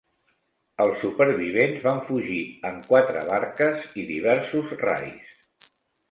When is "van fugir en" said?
1.83-2.79